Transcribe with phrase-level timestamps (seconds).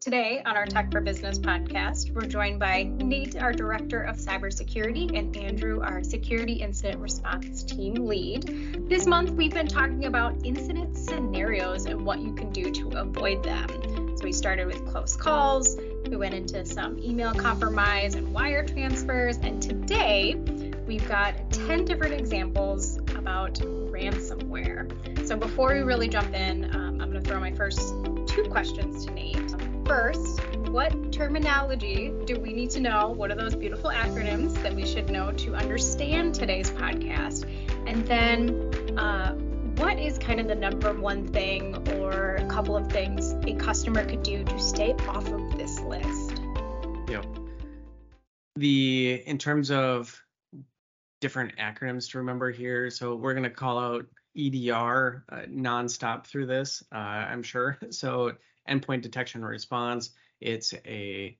[0.00, 5.14] Today on our Tech for Business podcast, we're joined by Nate, our Director of Cybersecurity,
[5.14, 8.88] and Andrew, our Security Incident Response Team Lead.
[8.88, 13.42] This month, we've been talking about incident scenarios and what you can do to avoid
[13.42, 14.16] them.
[14.16, 15.76] So we started with close calls,
[16.08, 20.34] we went into some email compromise and wire transfers, and today
[20.86, 25.26] we've got 10 different examples about ransomware.
[25.26, 27.80] So before we really jump in, um, I'm going to throw my first
[28.26, 33.08] two questions to Nate first, what terminology do we need to know?
[33.08, 37.44] What are those beautiful acronyms that we should know to understand today's podcast?
[37.88, 39.32] And then, uh,
[39.82, 44.04] what is kind of the number one thing or a couple of things a customer
[44.04, 46.40] could do to stay off of this list?
[47.08, 47.22] Yeah.
[48.54, 50.16] The in terms of
[51.20, 56.46] different acronyms to remember here, so we're going to call out EDR uh, nonstop through
[56.46, 57.76] this, uh, I'm sure.
[57.90, 58.34] So
[58.68, 60.10] endpoint detection and response.
[60.40, 61.36] It's a,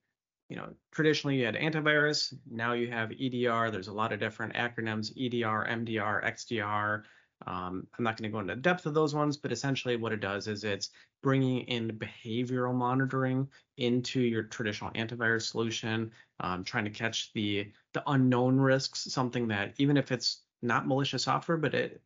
[0.48, 2.34] you know, traditionally you had antivirus.
[2.50, 3.70] Now you have EDR.
[3.70, 7.02] There's a lot of different acronyms: EDR, MDR, XDR.
[7.46, 10.20] Um, I'm not going to go into depth of those ones, but essentially what it
[10.20, 10.90] does is it's
[11.22, 18.02] bringing in behavioral monitoring into your traditional antivirus solution, um, trying to catch the the
[18.06, 22.02] unknown risks, something that even if it's not malicious software, but it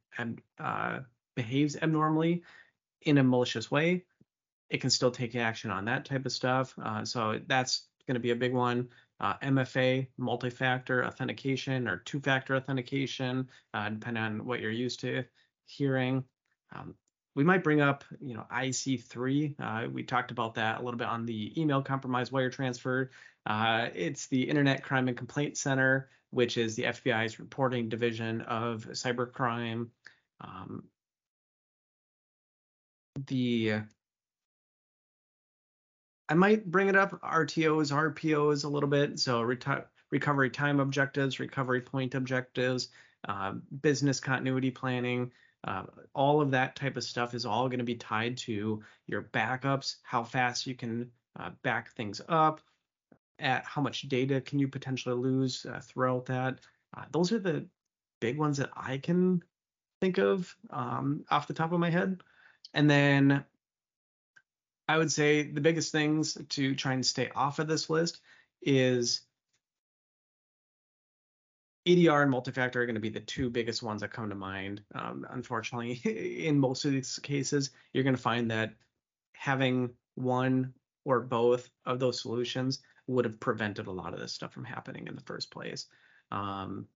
[0.58, 1.00] uh,
[1.34, 2.42] behaves abnormally
[3.02, 4.04] in a malicious way,
[4.70, 6.74] it can still take action on that type of stuff.
[6.82, 8.88] Uh, so that's going to be a big one.
[9.20, 15.24] Uh, MFA, multi-factor authentication or two-factor authentication, uh, depending on what you're used to
[15.66, 16.24] hearing.
[16.74, 16.94] Um,
[17.34, 19.54] we might bring up, you know, IC3.
[19.58, 23.10] Uh, we talked about that a little bit on the email compromise wire transfer.
[23.46, 28.86] Uh, it's the Internet Crime and Complaint Center, which is the FBI's reporting division of
[28.92, 29.88] cybercrime.
[30.40, 30.84] Um,
[33.26, 33.82] the
[36.28, 39.18] I might bring it up RTOs, RPOs a little bit.
[39.18, 42.88] So reti- recovery time objectives, recovery point objectives,
[43.28, 45.30] uh, business continuity planning,
[45.66, 45.84] uh,
[46.14, 49.96] all of that type of stuff is all going to be tied to your backups,
[50.02, 52.60] how fast you can uh, back things up,
[53.38, 56.60] at how much data can you potentially lose uh, throughout that.
[56.96, 57.66] Uh, those are the
[58.20, 59.42] big ones that I can
[60.00, 62.20] think of um, off the top of my head.
[62.74, 63.44] And then
[64.88, 68.20] I would say the biggest things to try and stay off of this list
[68.62, 69.22] is
[71.86, 74.82] EDR and multi-factor are going to be the two biggest ones that come to mind.
[74.94, 75.92] Um, unfortunately,
[76.46, 78.74] in most of these cases, you're going to find that
[79.34, 80.72] having one
[81.04, 85.06] or both of those solutions would have prevented a lot of this stuff from happening
[85.06, 85.86] in the first place.
[86.30, 86.86] Um,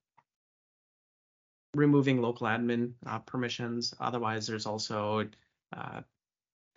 [1.74, 3.92] removing local admin uh, permissions.
[4.00, 5.28] Otherwise, there's also
[5.76, 6.00] uh,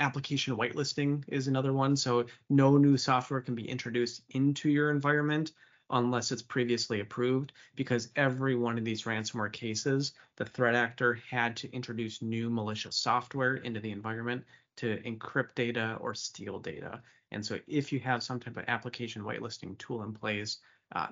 [0.02, 1.96] application whitelisting is another one.
[1.96, 5.52] So no new software can be introduced into your environment
[5.92, 11.56] unless it's previously approved, because every one of these ransomware cases, the threat actor had
[11.58, 14.44] to introduce new malicious software into the environment
[14.78, 17.02] to encrypt data or steal data.
[17.32, 20.60] And so if you have some type of application whitelisting tool in place,
[20.96, 21.08] uh,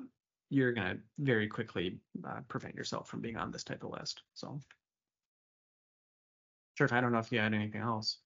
[0.50, 4.24] you're going to very quickly uh, prevent yourself from being on this type of list.
[4.34, 4.60] So,
[6.76, 8.18] sure, I don't know if you had anything else.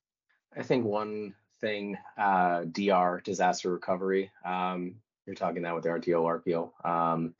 [0.56, 4.32] I think one thing, uh, DR, disaster recovery.
[4.46, 6.88] Um, you're talking that with the RTO, RPO.
[6.88, 7.34] Um,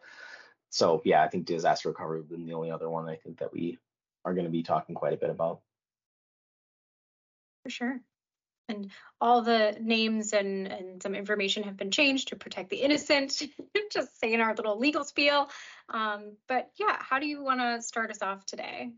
[0.70, 3.54] so yeah, I think disaster recovery would be the only other one I think that
[3.54, 3.78] we
[4.26, 5.60] are going to be talking quite a bit about.
[7.64, 8.00] For sure.
[8.70, 13.42] And all the names and, and some information have been changed to protect the innocent,
[13.92, 15.50] just saying our little legal spiel.
[15.90, 18.94] Um, but yeah, how do you want to start us off today?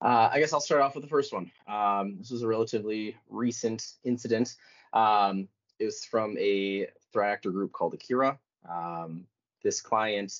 [0.00, 1.50] Uh, I guess I'll start off with the first one.
[1.66, 4.54] Um, this was a relatively recent incident.
[4.92, 5.48] Um,
[5.78, 8.38] it was from a threat actor group called Akira.
[8.68, 9.26] Um,
[9.62, 10.32] this client,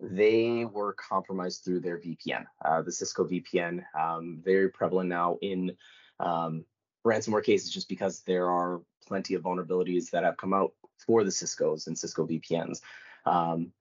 [0.00, 5.76] they were compromised through their VPN, uh, the Cisco VPN, um, very prevalent now in
[6.20, 6.64] um,
[7.06, 10.72] ransomware cases just because there are plenty of vulnerabilities that have come out
[11.06, 12.80] for the Cisco's and Cisco VPNs.
[13.24, 13.72] Um,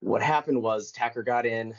[0.00, 1.74] what happened was attacker got in,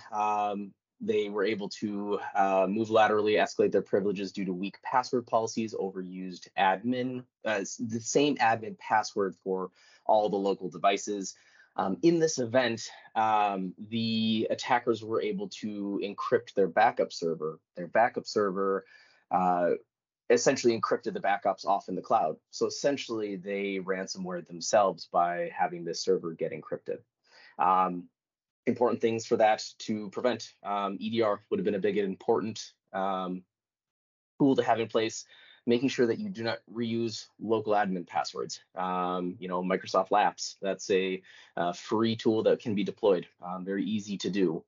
[1.01, 5.73] they were able to uh, move laterally, escalate their privileges due to weak password policies,
[5.73, 9.71] overused admin, uh, the same admin password for
[10.05, 11.35] all the local devices.
[11.75, 12.83] Um, in this event,
[13.15, 17.59] um, the attackers were able to encrypt their backup server.
[17.75, 18.85] Their backup server
[19.31, 19.71] uh,
[20.29, 22.35] essentially encrypted the backups off in the cloud.
[22.51, 26.99] So essentially, they ransomware themselves by having this server get encrypted.
[27.57, 28.09] Um,
[28.67, 30.53] important things for that to prevent.
[30.63, 33.43] Um, EDR would have been a big and important um,
[34.39, 35.25] tool to have in place.
[35.67, 38.61] making sure that you do not reuse local admin passwords.
[38.75, 41.21] Um, you know, Microsoft Laps, that's a,
[41.55, 44.63] a, free tool that can be deployed, um, very easy to do.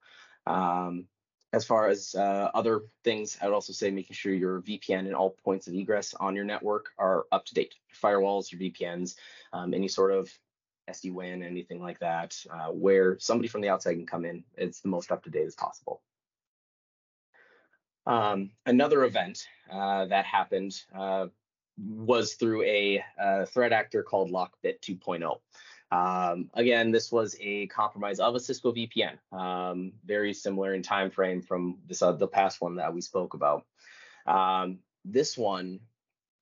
[0.46, 1.08] Um,
[1.52, 5.16] as far as uh, other things, I would also say making sure your VPN and
[5.16, 7.76] all points of egress on your network are up to date.
[8.02, 9.16] Firewalls, your VPNs,
[9.54, 10.32] um, any sort of
[10.90, 14.44] SD-WAN, anything like that, uh, where somebody from the outside can come in.
[14.56, 16.02] It's the most up to date as possible.
[18.06, 21.28] Um, another event uh, that happened uh,
[21.78, 25.40] was through a, a, threat actor called Lockbit 2.0.
[25.92, 31.12] Um, again, this was a compromise of a Cisco VPN, um, very similar in time
[31.12, 33.66] frame from this uh, the past one that we spoke about.
[34.26, 35.80] Um, this one,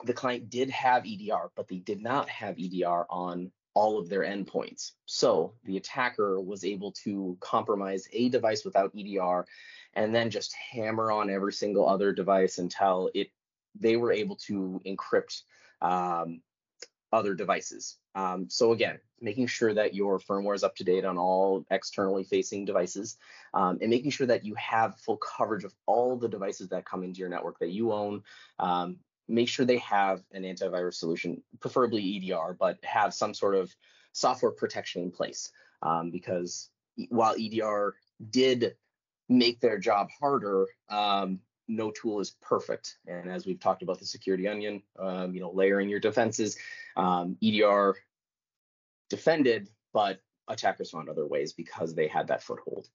[0.06, 4.22] the client did have EDR, but they did not have EDR on all of their
[4.22, 4.92] endpoints.
[5.06, 9.46] So the attacker was able to compromise a device without EDR
[9.94, 13.32] and then just hammer on every single other device until it
[13.80, 15.44] they were able to encrypt
[15.82, 16.42] um,
[17.14, 17.98] other devices.
[18.16, 22.24] Um, so again, making sure that your firmware is up to date on all externally
[22.24, 23.18] facing devices,
[23.54, 27.04] um, and making sure that you have full coverage of all the devices that come
[27.04, 28.24] into your network that you own.
[28.60, 28.98] Um,
[29.32, 33.74] make sure they have an antivirus solution, preferably EDR, but have some sort of
[34.12, 35.52] software protection in place.
[35.82, 36.70] Um, because
[37.10, 37.96] while EDR
[38.30, 38.76] did
[39.30, 42.98] make their job harder, um, no tool is perfect.
[43.08, 46.58] And as we've talked about the security onion, um, you know, layering your defenses,
[46.98, 47.96] um, EDR
[49.10, 52.88] defended, but attackers found other ways because they had that foothold.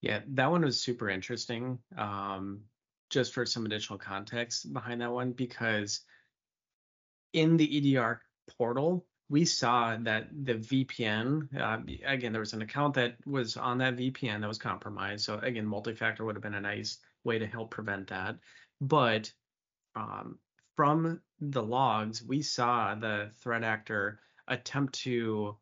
[0.00, 1.78] Yeah, that one was super interesting.
[1.96, 2.62] Um,
[3.10, 6.00] just for some additional context behind that one, because
[7.32, 8.20] in the EDR
[8.56, 13.78] portal, we saw that the VPN, uh, again, there was an account that was on
[13.78, 15.24] that VPN that was compromised.
[15.24, 18.36] So again, multi-factor would have been a nice way to help prevent that.
[18.80, 19.30] But
[19.94, 20.38] um,
[20.76, 25.56] from the logs, we saw the threat actor attempt to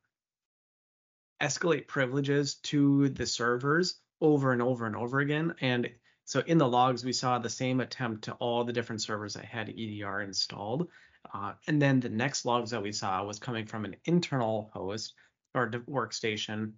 [1.42, 5.54] escalate privileges to the servers over and over and over again.
[5.60, 5.90] And
[6.26, 9.44] so in the logs, we saw the same attempt to all the different servers that
[9.44, 10.88] had EDR installed.
[11.32, 15.14] Uh, and then the next logs that we saw was coming from an internal host
[15.54, 16.72] or workstation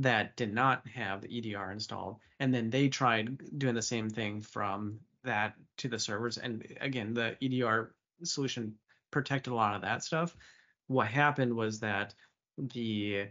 [0.00, 2.16] that did not have the EDR installed.
[2.40, 6.38] And then they tried doing the same thing from that to the servers.
[6.38, 7.94] And again, the EDR
[8.24, 8.74] solution
[9.12, 10.36] protected a lot of that stuff.
[10.88, 12.12] What happened was that
[12.58, 13.28] the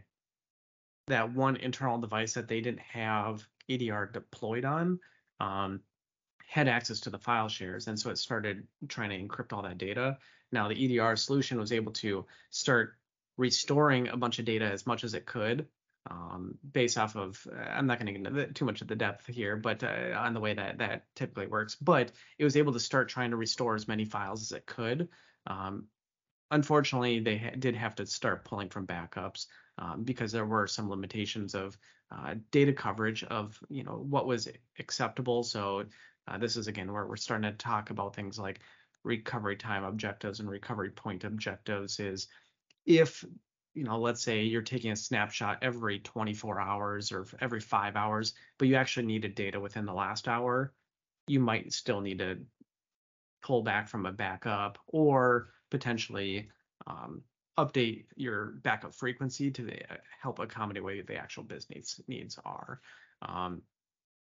[1.08, 5.00] that one internal device that they didn't have EDR deployed on
[5.40, 5.82] um,
[6.48, 9.78] had access to the file shares, and so it started trying to encrypt all that
[9.78, 10.18] data.
[10.52, 12.98] Now the EDR solution was able to start
[13.38, 15.68] restoring a bunch of data as much as it could
[16.10, 19.28] um, based off of I'm not going to get into too much of the depth
[19.28, 21.76] here, but uh, on the way that that typically works.
[21.76, 25.10] But it was able to start trying to restore as many files as it could.
[25.48, 25.88] Um,
[26.52, 29.46] unfortunately, they ha- did have to start pulling from backups
[29.80, 31.78] um, because there were some limitations of
[32.12, 34.48] uh, data coverage of you know what was
[34.78, 35.44] acceptable.
[35.44, 35.86] So
[36.28, 38.60] uh, this is again where we're starting to talk about things like
[39.04, 42.28] recovery time objectives and recovery point objectives is
[42.86, 43.24] if
[43.74, 48.34] you know let's say you're taking a snapshot every 24 hours or every 5 hours
[48.58, 50.74] but you actually needed data within the last hour
[51.28, 52.40] you might still need to
[53.42, 56.50] pull back from a backup or potentially
[56.88, 57.22] um,
[57.66, 62.82] update your backup frequency to the, uh, help accommodate what the actual business needs are
[63.22, 63.62] um,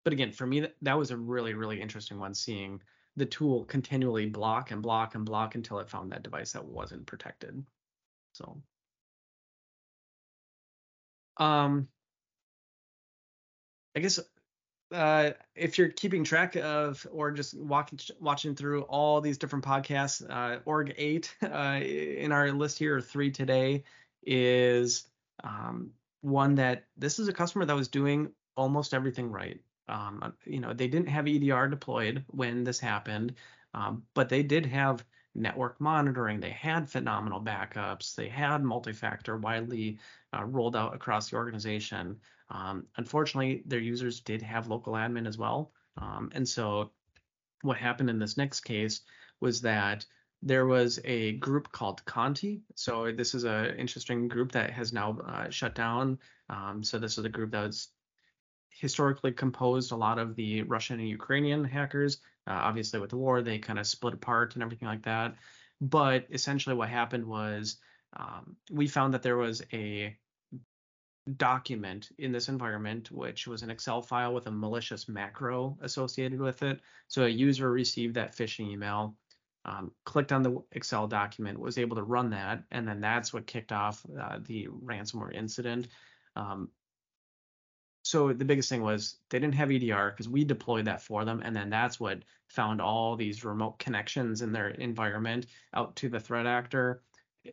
[0.05, 2.81] but again for me that, that was a really really interesting one seeing
[3.17, 7.07] the tool continually block and block and block until it found that device that wasn't
[7.07, 7.65] protected.
[8.33, 8.63] So,
[11.39, 11.89] um,
[13.97, 14.21] I guess
[14.93, 20.25] uh, if you're keeping track of or just walking watching through all these different podcasts,
[20.31, 23.85] uh, Org eight uh, in our list here, or three today,
[24.25, 25.09] is
[25.43, 25.91] um,
[26.21, 29.61] one that this is a customer that was doing almost everything right.
[29.89, 33.35] Um, uh, you know, they didn't have EDR deployed when this happened,
[33.75, 36.41] um, but they did have network monitoring.
[36.41, 38.15] They had phenomenal backups.
[38.15, 39.99] They had multi-factor widely
[40.37, 42.19] uh, rolled out across the organization.
[42.51, 45.73] Um, unfortunately, their users did have local admin as well.
[45.97, 46.93] Um, and so
[47.63, 49.01] what happened in this next case
[49.41, 50.05] was that
[50.43, 52.63] there was a group called Conti.
[52.75, 56.19] So this is an interesting group that has now uh, shut down.
[56.51, 57.89] Um, so this is a group that was
[58.71, 62.19] historically composed a lot of the Russian and Ukrainian hackers.
[62.47, 65.35] Uh, obviously, with the war, they kind of split apart and everything like that.
[65.81, 67.79] But essentially, what happened was
[68.17, 70.17] um, we found that there was a
[71.37, 76.63] document in this environment, which was an Excel file with a malicious macro associated with
[76.63, 76.81] it.
[77.09, 79.17] So a user received that phishing email.
[79.67, 83.47] um, clicked on the Excel document, was able to run that, and then that's what
[83.49, 85.89] kicked off uh, the ransomware incident.
[86.37, 86.71] Um,
[88.03, 91.43] so the biggest thing was they didn't have EDR because we deployed that for them,
[91.45, 96.21] and then that's what found all these remote connections in their environment out to the
[96.21, 97.03] threat actor.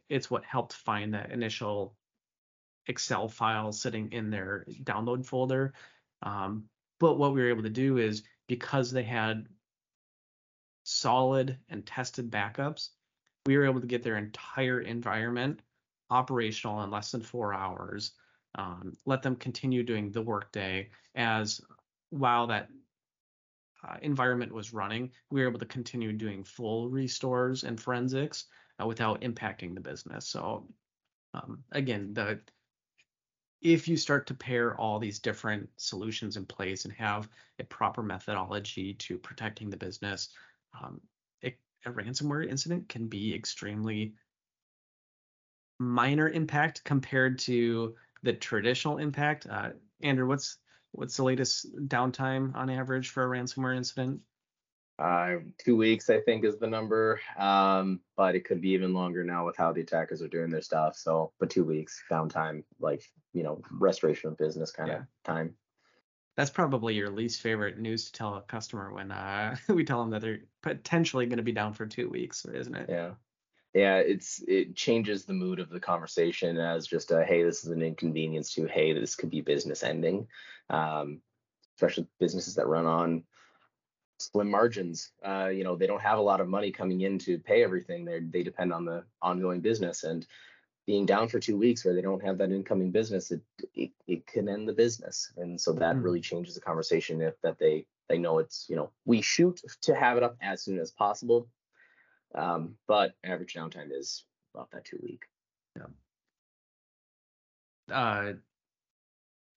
[0.08, 1.96] It's what helped find that initial
[2.88, 5.74] Excel file sitting in their download folder.
[6.22, 6.66] Um,
[7.00, 9.48] but what we were able to do is because they had
[10.84, 12.90] solid and tested backups,
[13.46, 15.62] we were able to get their entire environment
[16.10, 18.12] operational in less than four hours.
[18.56, 21.62] Um, let them continue doing the workday as
[22.10, 22.70] while that
[23.88, 28.46] uh, environment was running, we were able to continue doing full restores and forensics
[28.82, 30.28] uh, without impacting the business.
[30.28, 30.68] So
[31.34, 32.40] um, again, the
[33.64, 37.30] if you start to pair all these different solutions in place and have
[37.60, 40.30] a proper methodology to protecting the business,
[40.82, 41.00] um,
[41.42, 44.14] it, a ransomware incident can be extremely
[45.80, 49.48] minor impact compared to the traditional impact.
[49.50, 49.70] Uh,
[50.02, 50.58] Andrew, what's
[50.92, 54.20] what's the latest downtime on average for a ransomware incident?
[55.00, 57.20] Uh, two weeks, I think, is the number.
[57.38, 60.62] Um, but it could be even longer now with how the attackers are doing their
[60.62, 60.96] stuff.
[60.96, 65.00] So, but two weeks downtime, like you know, restoration of business kind yeah.
[65.00, 65.56] of time.
[66.36, 70.12] That's probably your least favorite news to tell a customer when uh, we tell them
[70.12, 72.90] that they're potentially going to be down for two weeks, isn't it?
[72.90, 73.12] Yeah.
[73.74, 77.72] Yeah, it's it changes the mood of the conversation as just a hey, this is
[77.72, 80.28] an inconvenience to hey, this could be business ending.
[80.70, 81.22] Um,
[81.76, 83.24] especially businesses that run on
[84.26, 85.12] slim margins.
[85.26, 88.06] Uh, you know, they don't have a lot of money coming in to pay everything.
[88.06, 90.26] They they depend on the ongoing business and
[90.86, 93.42] being down for two weeks where they don't have that incoming business, it
[93.74, 95.32] it, it can end the business.
[95.38, 96.04] And so that mm-hmm.
[96.04, 99.96] really changes the conversation if that they they know it's you know we shoot to
[99.96, 101.48] have it up as soon as possible,
[102.36, 105.24] um, but average downtime is about that two week.
[105.78, 105.86] Yeah.
[107.92, 108.34] Uh,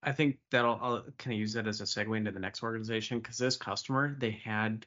[0.05, 2.61] I think that I'll, I'll kind of use that as a segue into the next
[2.61, 4.85] organization because this customer they had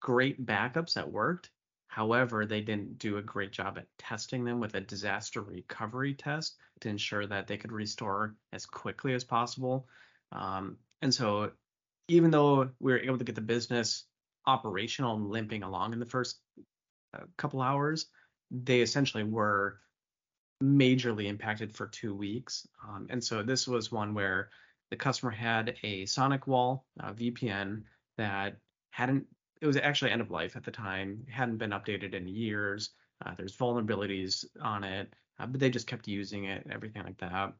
[0.00, 1.50] great backups that worked.
[1.88, 6.56] However, they didn't do a great job at testing them with a disaster recovery test
[6.80, 9.88] to ensure that they could restore as quickly as possible.
[10.30, 11.50] Um, and so,
[12.08, 14.04] even though we were able to get the business
[14.46, 16.38] operational and limping along in the first
[17.14, 18.06] uh, couple hours,
[18.50, 19.80] they essentially were
[20.62, 22.66] majorly impacted for two weeks.
[22.86, 24.50] Um, and so this was one where
[24.90, 27.82] the customer had a SonicWall uh, VPN
[28.18, 28.56] that
[28.90, 29.26] hadn't,
[29.60, 32.90] it was actually end of life at the time, hadn't been updated in years.
[33.24, 37.52] Uh, there's vulnerabilities on it, uh, but they just kept using it everything like that.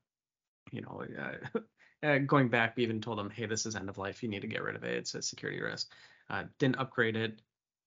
[0.73, 1.59] You know, uh,
[2.07, 4.23] uh, going back, we even told them, hey, this is end of life.
[4.23, 4.97] You need to get rid of it.
[4.97, 5.92] It's a security risk.
[6.28, 7.40] Uh, didn't upgrade it.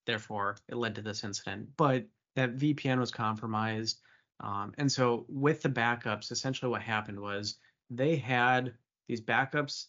[0.06, 1.68] Therefore, it led to this incident.
[1.76, 2.04] But
[2.36, 4.00] that VPN was compromised.
[4.40, 7.56] Um, and so with the backups, essentially what happened was
[7.90, 8.74] they had
[9.08, 9.86] these backups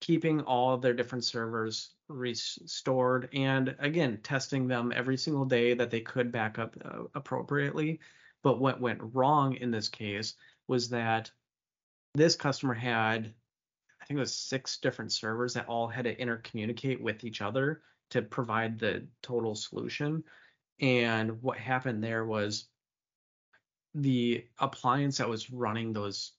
[0.00, 6.00] keeping all their different servers restored and again testing them every single day that they
[6.00, 8.00] could back up uh, appropriately.
[8.42, 10.34] But what went wrong in this case
[10.68, 11.30] was that
[12.14, 13.32] this customer had
[14.00, 17.80] i think it was six different servers that all had to intercommunicate with each other
[18.10, 20.22] to provide the total solution.
[20.80, 22.66] And what happened there was
[23.94, 26.32] the appliance that was running those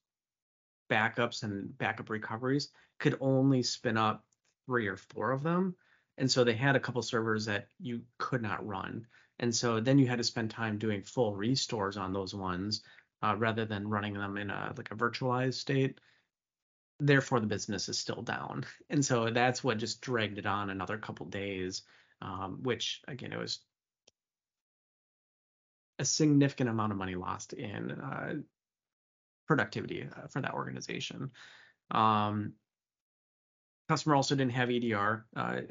[0.89, 2.69] backups and backup recoveries
[2.99, 4.25] could only spin up
[4.65, 5.75] three or four of them.
[6.17, 9.05] And so they had a couple servers that you could not run.
[9.39, 12.83] And so then you had to spend time doing full restores on those ones
[13.21, 15.99] uh, rather than running them in a like a virtualized state.
[16.99, 18.65] Therefore, the business is still down.
[18.89, 21.83] And so that's what just dragged it on another couple days,
[22.21, 23.59] um, which again, it was
[25.99, 28.33] a significant amount of money lost in uh,
[29.47, 31.31] productivity uh, for that organization.
[31.91, 32.53] Um,
[33.87, 35.61] customer also didn't have EDR uh,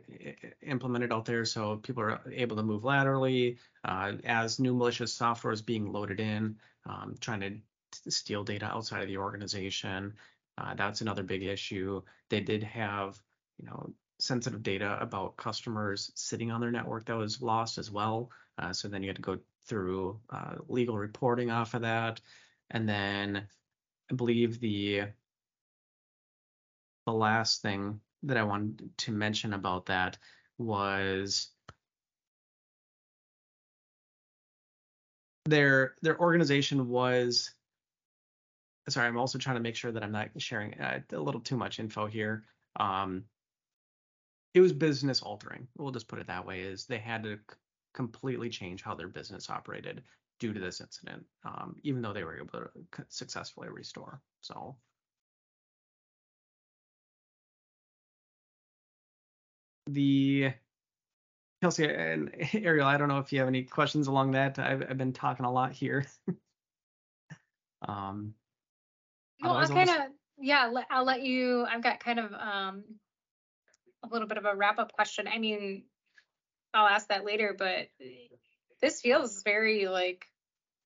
[0.62, 5.52] implemented out there, so people are able to move laterally uh, as new malicious software
[5.52, 10.14] is being loaded in, um, trying to steal data outside of the organization.
[10.56, 12.00] Uh, that's another big issue.
[12.30, 13.20] They did have,
[13.58, 18.30] you know, sensitive data about customers sitting on their network that was lost as well.
[18.58, 22.20] Uh, so then you had to go through uh, legal reporting off of that.
[22.70, 23.46] And then
[24.10, 25.02] I believe the
[27.06, 30.16] the last thing that I wanted to mention about that
[30.56, 31.50] was
[35.44, 37.52] their their organization was
[38.88, 41.56] sorry i'm also trying to make sure that i'm not sharing uh, a little too
[41.56, 42.44] much info here
[42.76, 43.24] um,
[44.54, 45.66] it was business altering.
[45.76, 46.60] We'll just put it that way.
[46.60, 47.38] Is they had to
[47.94, 50.02] completely change how their business operated
[50.40, 52.68] due to this incident, um, even though they were able to
[53.08, 54.20] successfully restore.
[54.40, 54.76] So.
[59.86, 60.52] The
[61.62, 64.58] Kelsey and Ariel, I don't know if you have any questions along that.
[64.58, 66.04] I've, I've been talking a lot here.
[67.88, 68.34] um,
[69.42, 69.96] Well, I'll kind of
[70.38, 70.70] yeah.
[70.90, 71.64] I'll let you.
[71.70, 72.84] I've got kind of um
[74.02, 75.28] a little bit of a wrap up question.
[75.28, 75.84] I mean,
[76.74, 77.88] I'll ask that later, but
[78.82, 80.26] this feels very like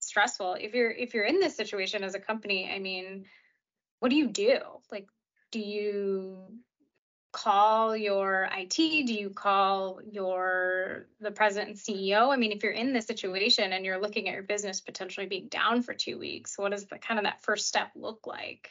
[0.00, 0.56] stressful.
[0.60, 3.24] If you're if you're in this situation as a company, I mean,
[4.00, 4.58] what do you do?
[4.92, 5.08] Like,
[5.50, 6.38] do you
[7.32, 8.76] call your IT?
[8.76, 12.32] Do you call your the president and CEO?
[12.32, 15.48] I mean, if you're in this situation and you're looking at your business potentially being
[15.48, 18.70] down for two weeks, what does the kind of that first step look like?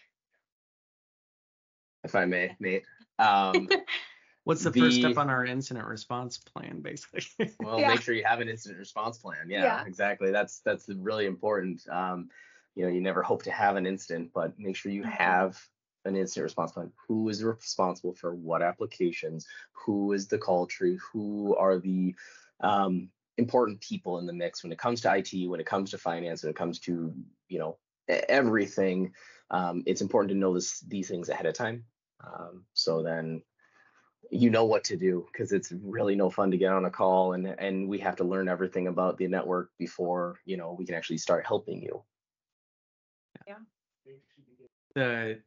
[2.08, 2.84] if I may, Nate.
[3.20, 3.68] Um,
[4.48, 7.52] What's the, first step on our incident response plan, basically?
[7.60, 7.90] well, Yeah.
[7.90, 9.50] make sure you have an incident response plan.
[9.50, 9.84] Yeah, Yeah.
[9.86, 10.32] exactly.
[10.32, 11.86] That's that's really important.
[11.90, 12.30] Um,
[12.74, 15.12] you know, you never hope to have an incident, but make sure you Mhm.
[15.12, 15.62] have
[16.06, 16.94] an incident response plan.
[17.10, 19.46] Who is responsible for what applications?
[19.74, 20.98] Who is the call tree?
[21.12, 22.16] Who are the
[22.62, 25.98] um, important people in the mix when it comes to IT, when it comes to
[25.98, 27.14] finance, when it comes to
[27.50, 29.14] you know everything?
[29.52, 31.84] Um, it's important to know this these things ahead of time.
[32.24, 33.44] Um, so then
[34.32, 37.34] you know what to do because it's really no fun to get on a call
[37.34, 40.96] and and we have to learn everything about the network before you know we can
[40.96, 42.04] actually start helping you
[43.48, 43.60] Yeah.
[44.96, 45.42] the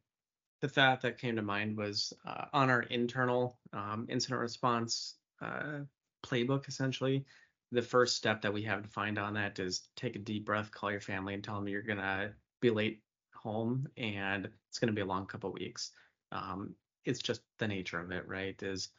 [0.61, 5.79] the thought that came to mind was uh, on our internal um, incident response uh,
[6.23, 6.67] playbook.
[6.67, 7.25] Essentially,
[7.71, 10.71] the first step that we have to find on that is take a deep breath,
[10.71, 13.01] call your family, and tell them you're gonna be late
[13.33, 15.91] home and it's gonna be a long couple weeks.
[16.31, 18.61] Um, it's just the nature of it, right?
[18.61, 18.89] Is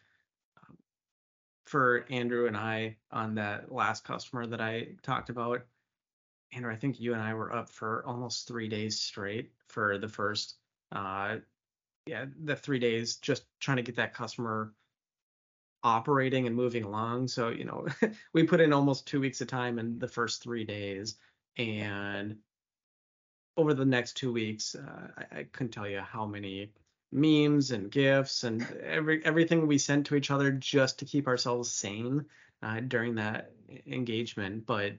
[0.59, 0.77] um,
[1.67, 5.63] for Andrew and I on that last customer that I talked about.
[6.55, 10.09] Andrew, I think you and I were up for almost three days straight for the
[10.09, 10.57] first
[10.93, 11.37] uh
[12.07, 14.75] yeah the three days just trying to get that customer
[15.85, 17.87] operating and moving along so you know
[18.33, 21.17] we put in almost two weeks of time in the first three days
[21.57, 22.37] and
[23.57, 26.71] over the next two weeks uh, I, I couldn't tell you how many
[27.13, 31.71] memes and gifs and every everything we sent to each other just to keep ourselves
[31.71, 32.25] sane
[32.63, 33.53] uh, during that
[33.87, 34.67] engagement.
[34.67, 34.95] But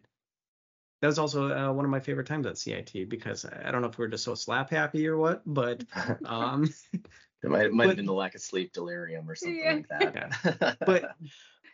[1.01, 3.89] that was also uh, one of my favorite times at CIT because I don't know
[3.89, 5.83] if we were just so slap happy or what, but
[6.25, 9.59] um, it might, it might But- have been the lack of sleep delirium or something
[9.61, 9.73] Yeah.
[9.73, 11.15] like that but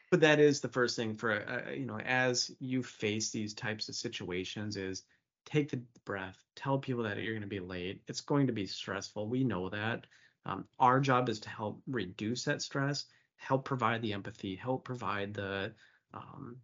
[0.10, 3.90] but that is the first thing for uh, you know as you face these types
[3.90, 5.04] of situations is
[5.46, 8.02] take the breath tell people that you're going to be late.
[8.08, 9.28] It's going to be stressful.
[9.28, 10.06] We know that
[10.46, 13.06] um, our job is to help reduce that stress
[13.38, 15.72] help provide the empathy help provide the
[16.14, 16.58] um,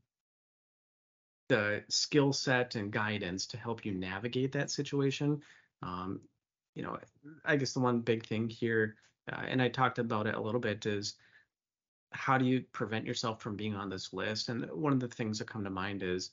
[1.48, 5.42] the skill set and guidance to help you navigate that situation
[5.82, 6.20] um,
[6.74, 6.98] you know
[7.46, 8.96] i guess the one big thing here
[9.32, 11.16] uh, and i talked about it a little bit is
[12.16, 14.50] how do you prevent yourself from being on this list?
[14.50, 16.32] And one of the things that come to mind is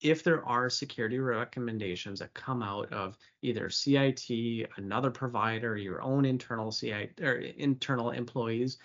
[0.00, 4.30] if there are security recommendations that come out of either CIT,
[4.76, 8.78] another provider, your own internal CIT or internal employees,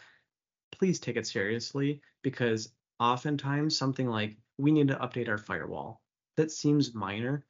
[0.71, 6.02] please take it seriously because oftentimes something like we need to update our firewall
[6.36, 7.45] that seems minor,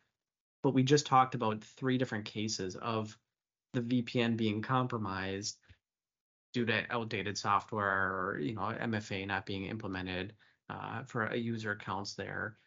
[0.61, 3.17] but we just talked about three different cases of
[3.73, 5.57] the VPN being compromised
[6.53, 10.33] due to outdated software or you know MFA not being implemented
[10.69, 12.57] uh, for a user accounts there.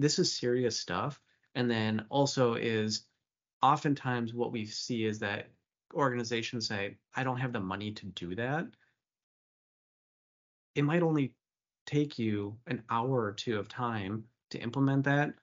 [0.00, 1.20] This is serious stuff.
[1.54, 3.04] And then also is
[3.62, 5.50] oftentimes what we see is that
[5.92, 8.66] organizations say, I don't have the money to do that.
[10.74, 11.34] It might only
[11.84, 15.34] take you an hour or two of time to implement that.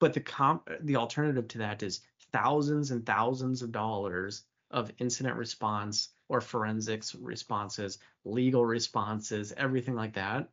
[0.00, 2.00] But the comp the alternative to that is
[2.32, 4.42] thousands and thousands of dollars
[4.72, 10.48] of incident response or forensics responses, legal responses, everything like that.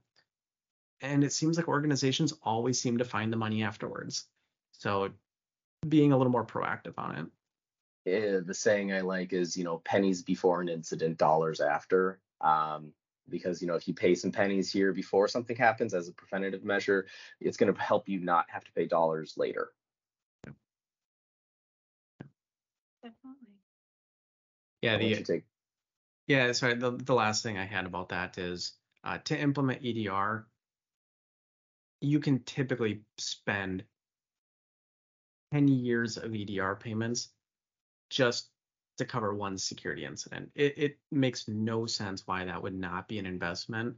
[1.02, 4.26] And it seems like organizations always seem to find the money afterwards.
[4.74, 5.10] So
[5.88, 7.26] being a little more proactive on it.
[8.12, 12.20] Eh, the saying I like is, you know, pennies before an incident, dollars after.
[12.42, 12.94] Um,
[13.30, 16.64] because you know, if you pay some pennies here before something happens as a preventative
[16.64, 17.06] measure,
[17.40, 19.72] it's going to help you not have to pay dollars later.
[23.04, 23.48] Definitely.
[24.82, 25.44] Yeah, the take
[26.28, 26.76] Yeah, sorry.
[26.76, 30.48] The, the last thing I had about that is uh, to implement EDR,
[32.02, 33.84] you can typically spend
[35.52, 37.30] 10 years of EDR payments
[38.10, 38.50] just
[38.98, 40.52] to cover one security incident.
[40.56, 43.96] It, it makes no sense why that would not be an investment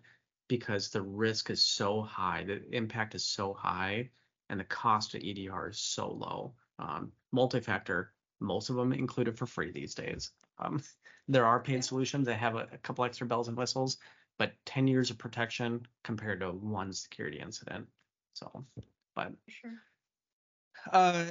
[0.47, 4.09] because the risk is so high, the impact is so high,
[4.49, 6.53] and the cost of EDR is so low.
[6.77, 10.31] Um, multi-factor, most of them included for free these days.
[10.59, 10.81] Um,
[11.27, 13.97] there are paid solutions that have a, a, couple extra bells and whistles,
[14.37, 17.87] but 10 years of protection compared to one security incident.
[18.33, 18.65] So,
[19.15, 19.71] but sure.
[20.91, 21.25] Uh,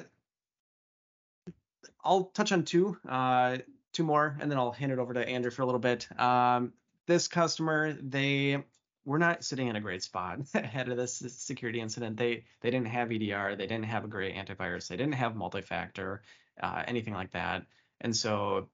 [2.05, 3.59] I'll touch on two, uh,
[3.93, 6.09] two more, and then I'll hand it over to Andrew for a little bit.
[6.19, 6.73] Um,
[7.07, 8.63] this customer, they
[9.05, 12.17] were not sitting in a great spot ahead of this security incident.
[12.17, 16.23] They they didn't have EDR, they didn't have a great antivirus, they didn't have multi-factor,
[16.63, 17.67] uh, anything like that.
[18.01, 18.69] And so,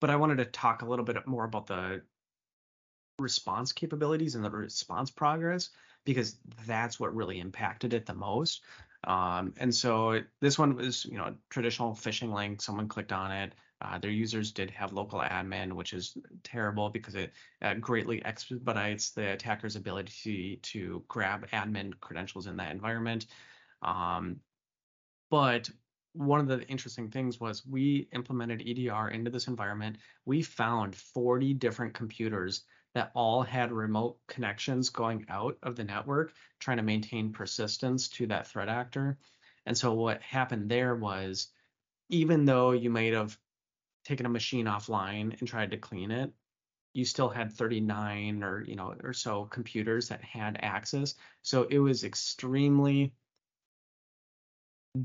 [0.00, 2.02] but I wanted to talk a little bit more about the
[3.20, 5.70] response capabilities and the response progress
[6.04, 8.62] because that's what really impacted it the most.
[9.04, 12.60] Um, and so this one was, you know, traditional phishing link.
[12.60, 13.54] Someone clicked on it.
[13.82, 19.10] Uh, their users did have local admin, which is terrible because it uh, greatly expedites
[19.10, 23.26] the attacker's ability to, to grab admin credentials in that environment.
[23.80, 24.36] Um,
[25.30, 25.70] but
[26.12, 29.96] one of the interesting things was we implemented EDR into this environment.
[30.26, 36.32] We found 40 different computers that all had remote connections going out of the network,
[36.58, 39.18] trying to maintain persistence to that threat actor.
[39.66, 41.48] And so what happened there was,
[42.08, 43.38] even though you might have
[44.04, 46.32] taken a machine offline and tried to clean it,
[46.92, 51.14] you still had 39 or you know or so computers that had access.
[51.42, 53.12] So it was extremely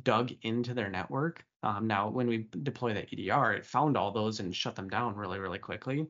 [0.03, 1.45] dug into their network.
[1.61, 5.15] Um, now, when we deploy the EDR, it found all those and shut them down
[5.15, 6.07] really, really quickly.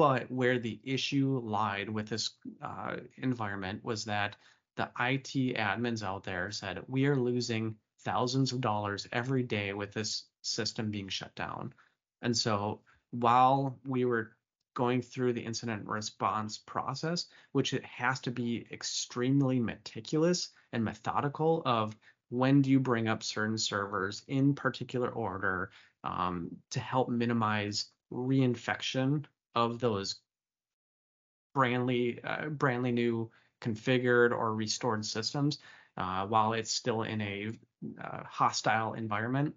[0.00, 2.30] But where the issue lied with this
[2.62, 4.34] uh, environment was that
[4.76, 9.92] the IT admins out there said, we are losing thousands of dollars every day with
[9.92, 11.74] this system being shut down.
[12.22, 14.34] And so while we were
[14.72, 21.60] going through the incident response process, which it has to be extremely meticulous and methodical
[21.66, 21.94] of
[22.30, 25.72] when do you bring up certain servers in particular order
[26.04, 30.16] um, to help minimize reinfection of those
[31.56, 35.58] brandly uh, brandly new configured or restored systems
[35.96, 37.50] uh, while it's still in a
[38.02, 39.54] uh, hostile environment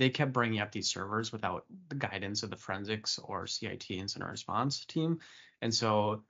[0.00, 4.30] they kept bringing up these servers without the guidance of the forensics or CIT incident
[4.30, 5.18] response team.
[5.60, 6.22] And so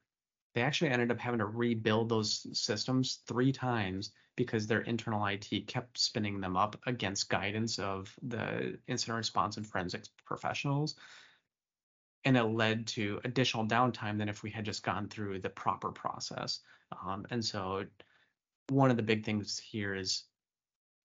[0.57, 5.69] they actually ended up having to rebuild those systems three times because their internal IT
[5.69, 10.97] kept spinning them up against guidance of the incident response and forensics professionals
[12.25, 15.91] and it led to additional downtime than if we had just gone through the proper
[15.91, 16.61] process.
[17.05, 17.85] Um, and so
[18.69, 20.25] one of the big things here is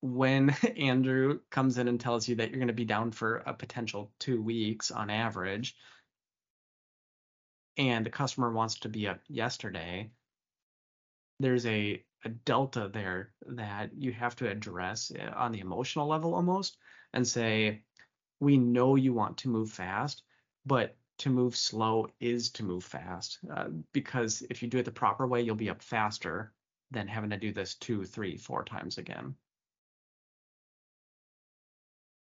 [0.02, 3.54] when Andrew comes in and tells you that you're going to be down for a
[3.54, 5.76] potential two weeks on average,
[7.78, 10.10] and the customer wants to be up yesterday,
[11.40, 16.36] there's a, a delta there that you have to address eh, on the emotional level
[16.36, 16.78] almost
[17.14, 17.82] and say,
[18.40, 20.24] we know you want to move fast,
[20.66, 24.92] but to move slow is to move fast uh, because if you do it the
[24.92, 26.54] proper way, you'll be up faster
[26.92, 29.36] than having to do this two, three, four times again.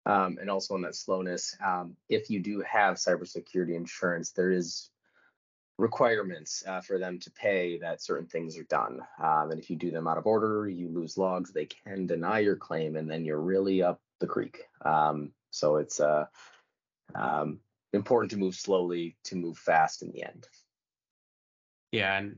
[0.05, 4.89] Um, and also on that slowness, um, if you do have cybersecurity insurance, there is
[5.77, 9.01] requirements uh, for them to pay that certain things are done.
[9.21, 12.39] Um, and if you do them out of order, you lose logs, they can deny
[12.39, 14.63] your claim, and then you're really up the creek.
[14.83, 16.25] Um, so it's uh,
[17.15, 17.59] um,
[17.95, 20.47] important to move slowly to move fast in the end.
[21.91, 22.37] Yeah, and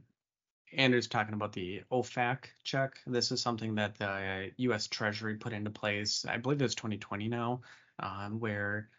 [0.74, 3.00] Andrew's talking about the OFAC check.
[3.08, 4.88] This is something that the U.S.
[4.88, 6.26] Treasury put into place.
[6.28, 7.62] I believe it's 2020 now,
[8.00, 8.89] um, where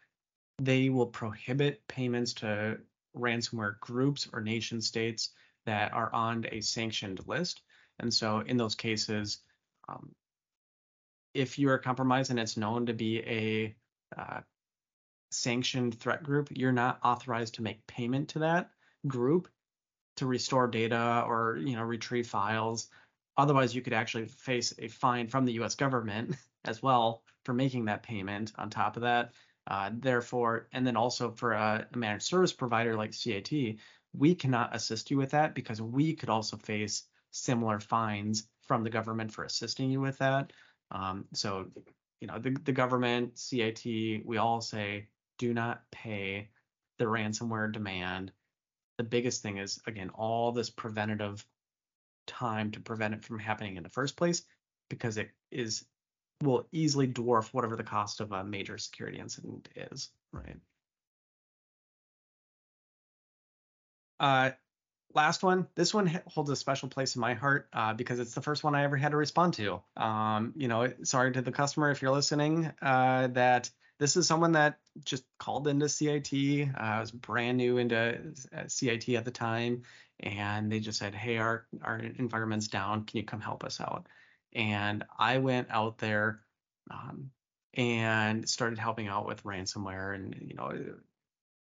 [0.59, 2.79] they will prohibit payments to
[3.17, 5.31] ransomware groups or nation states
[5.67, 7.63] that are on a sanctioned list.
[8.01, 9.39] And so, in those cases,
[9.89, 10.15] um,
[11.35, 13.77] if you are compromised and it's known to be a
[14.19, 14.41] uh,
[15.31, 18.71] sanctioned threat group, you're not authorized to make payment to that
[19.07, 19.49] group
[20.17, 22.89] to restore data or you know retrieve files.
[23.37, 25.77] Otherwise, you could actually face a fine from the U.S.
[25.77, 28.53] government as well for making that payment.
[28.59, 29.33] On top of that,
[29.69, 33.77] uh, therefore, and then also for a, managed service provider like CIT,
[34.13, 38.91] we cannot assist you with that because we could also face similar fines from the
[38.91, 40.53] government for assisting you with that.
[40.91, 41.67] Um, so,
[42.21, 43.85] you know, the, the government, CIT,
[44.25, 45.07] we all say
[45.39, 46.51] do not pay
[46.99, 48.33] the ransomware demand.
[48.99, 51.45] The biggest thing is, again, all this preventative
[52.27, 54.43] time to prevent it from happening in the first place
[54.89, 55.85] because it is
[56.43, 60.57] will easily dwarf whatever the cost of a major security incident is, right?
[64.21, 64.51] Uh,
[65.15, 65.67] last one.
[65.75, 68.75] This one holds a special place in my heart uh, because it's the first one
[68.75, 69.81] I ever had to respond to.
[69.97, 74.53] Um, you know, sorry to the customer if you're listening uh, that this is someone
[74.53, 76.69] that just called into CIT.
[76.77, 79.83] Uh, I was brand new into uh, CIT at the time,
[80.21, 83.05] and they just said, "Hey, our our environment's down.
[83.05, 84.07] Can you come help us out?"
[84.55, 86.41] And I went out there
[86.91, 87.31] um,
[87.75, 90.95] and started helping out with ransomware and you know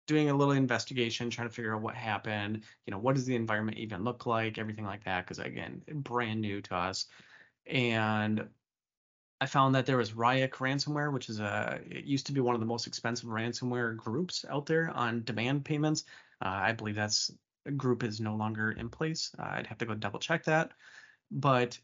[0.07, 2.65] doing a little investigation, trying to figure out what happened.
[2.87, 4.59] You know, what does the environment even look like?
[4.59, 7.07] Everything like that, because again, brand new to us.
[7.67, 8.49] And
[9.41, 12.55] I found that there was Ryuk ransomware, which is a it used to be one
[12.55, 16.05] of the most expensive ransomware groups out there on demand payments.
[16.45, 17.31] Uh, I believe that's
[17.77, 19.35] group is no longer in place.
[19.39, 20.73] Uh, I'd have to go double check that.
[21.31, 21.79] But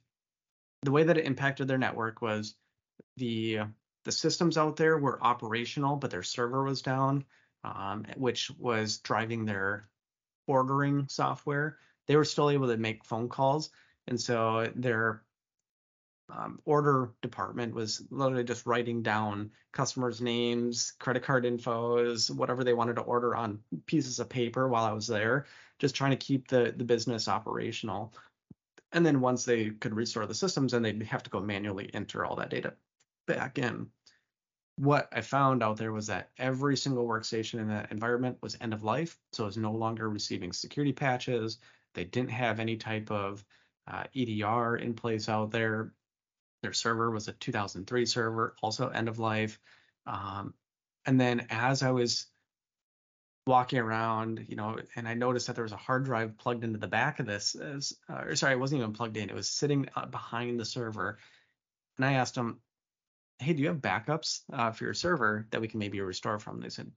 [0.83, 2.55] the way that it impacted their network was
[3.17, 3.61] the
[4.05, 7.25] the systems out there were operational, but their server was down
[7.65, 9.89] um, which was driving their
[10.47, 13.71] ordering software, they were still able to make phone calls.
[14.07, 15.23] And so their
[16.37, 22.75] um, order department was literally just writing down customers' names, credit card infos, whatever they
[22.75, 25.47] wanted to order on pieces of paper while I was there,
[25.79, 28.14] just trying to keep the, the business operational.
[28.93, 32.25] And then once they could restore the systems, then they'd have to go manually enter
[32.25, 32.75] all that data
[33.27, 33.90] back in
[34.81, 38.73] what I found out there was that every single workstation in that environment was end
[38.73, 41.59] of life, so it was no longer receiving security patches.
[41.93, 43.45] They didn't have any type of
[43.87, 45.93] uh, EDR in place out there.
[46.62, 49.59] Their server was a 2003 server, also end of life.
[50.07, 50.55] Um,
[51.07, 52.27] and then as I was
[53.46, 56.79] walking around, you know, and I noticed that there was a hard drive plugged into
[56.79, 57.55] the back of this.
[57.55, 59.31] As, uh, or sorry, it wasn't even plugged in.
[59.31, 61.18] It was sitting uh, behind the server.
[61.96, 62.61] And I asked him,
[63.38, 66.61] hey, do you have backups uh, for your server that we can maybe restore from?
[66.61, 66.92] They said,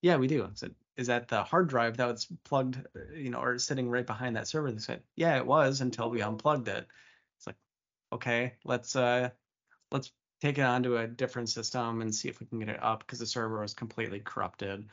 [0.00, 0.44] yeah, we do.
[0.44, 3.90] I said, is that the hard drive that was plugged, uh, you know, or sitting
[3.90, 4.70] right behind that server?
[4.70, 6.86] They said, yeah, it was until we unplugged it.
[8.12, 9.30] Okay, let's uh,
[9.90, 13.00] let's take it onto a different system and see if we can get it up
[13.00, 14.88] because the server was completely corrupted.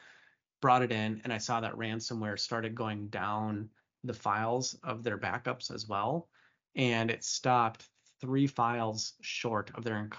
[0.61, 3.69] Brought it in, and I saw that ransomware started going down
[4.03, 6.29] the files of their backups as well,
[6.75, 7.87] and it stopped
[8.21, 10.09] three files short of their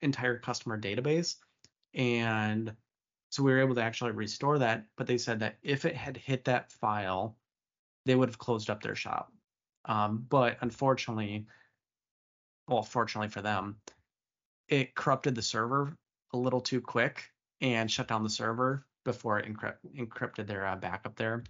[0.00, 1.36] entire customer database.
[1.94, 2.74] And
[3.30, 4.86] so we were able to actually restore that.
[4.96, 7.36] But they said that if it had hit that file,
[8.06, 9.32] they would have closed up their shop.
[9.84, 11.46] Um, but unfortunately,
[12.68, 13.76] well, fortunately for them,
[14.68, 15.96] it corrupted the server
[16.32, 17.28] a little too quick
[17.60, 21.44] and shut down the server before it encrypt, encrypted their uh, backup there.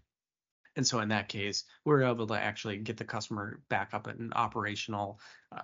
[0.74, 4.06] And so in that case, we were able to actually get the customer back up
[4.06, 5.20] and operational
[5.54, 5.62] uh,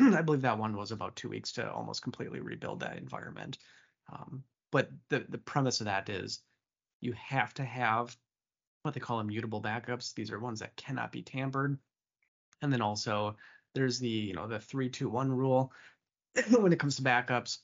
[0.14, 3.58] I believe that one was about two weeks to almost completely rebuild that environment.
[4.12, 6.40] Um, but the the premise of that is
[7.00, 8.16] you have to have
[8.82, 10.14] what they call immutable backups.
[10.14, 11.78] These are ones that cannot be tampered.
[12.62, 13.36] And then also
[13.74, 15.72] there's the you know the three two one rule
[16.50, 17.58] when it comes to backups.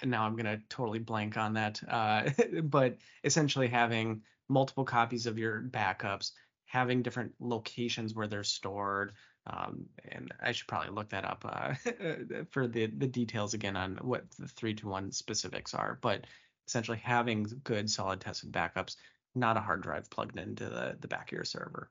[0.00, 1.80] And now I'm gonna totally blank on that.
[1.86, 2.30] Uh,
[2.62, 6.32] but essentially having multiple copies of your backups,
[6.66, 9.12] having different locations where they're stored,
[9.46, 11.74] um, and I should probably look that up uh,
[12.50, 15.98] for the the details again on what the three to one specifics are.
[16.00, 16.26] But
[16.66, 18.96] essentially, having good solid tested backups,
[19.34, 21.90] not a hard drive plugged into the the back of your server.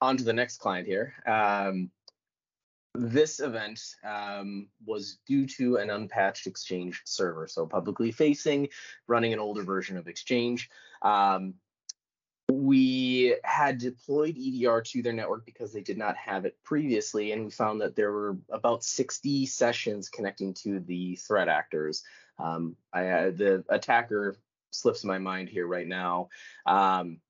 [0.00, 1.14] On to the next client here.
[1.26, 1.90] Um,
[2.94, 8.68] this event um, was due to an unpatched Exchange server, so publicly facing,
[9.06, 10.70] running an older version of Exchange.
[11.02, 11.54] Um,
[12.50, 17.44] we had deployed EDR to their network because they did not have it previously, and
[17.44, 22.04] we found that there were about 60 sessions connecting to the threat actors.
[22.38, 24.36] Um, I, uh, the attacker
[24.70, 26.30] slips my mind here right now.
[26.64, 27.20] Um,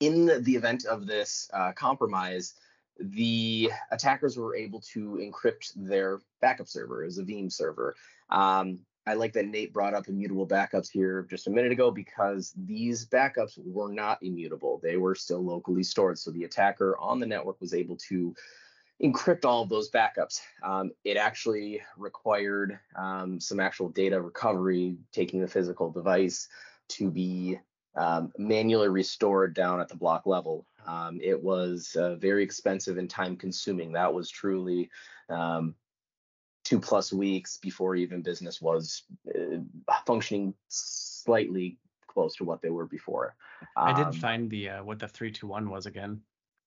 [0.00, 2.54] in the event of this uh, compromise,
[2.98, 7.94] the attackers were able to encrypt their backup server as a Veeam server.
[8.30, 12.54] Um, I like that Nate brought up immutable backups here just a minute ago because
[12.56, 14.80] these backups were not immutable.
[14.82, 16.18] They were still locally stored.
[16.18, 18.34] So the attacker on the network was able to
[19.02, 20.40] encrypt all of those backups.
[20.62, 26.48] Um, it actually required um, some actual data recovery, taking the physical device
[26.90, 27.58] to be
[27.96, 30.66] um, manually restored down at the block level.
[30.86, 33.92] Um, it was uh, very expensive and time consuming.
[33.92, 34.90] That was truly
[35.28, 35.74] um,
[36.64, 39.58] two plus weeks before even business was uh,
[40.06, 43.34] functioning slightly close to what they were before.
[43.76, 46.20] I did um, find the uh, what the three two one was again.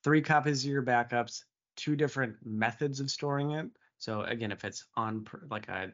[0.04, 1.44] three copies of your backups,
[1.76, 3.68] two different methods of storing it.
[3.98, 5.92] So again, if it's on like a